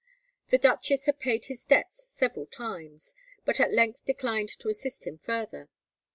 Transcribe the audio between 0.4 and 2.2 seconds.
The duchess had paid his debts